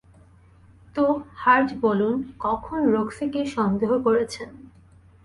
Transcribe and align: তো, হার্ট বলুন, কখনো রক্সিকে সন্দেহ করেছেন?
তো, 0.95 1.05
হার্ট 1.35 1.69
বলুন, 1.81 2.15
কখনো 2.39 2.83
রক্সিকে 2.91 3.41
সন্দেহ 3.45 3.91
করেছেন? 4.03 4.49